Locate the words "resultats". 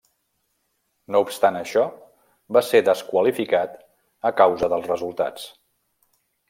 4.95-5.49